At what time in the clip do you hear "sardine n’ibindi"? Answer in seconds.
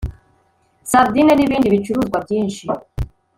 0.91-1.73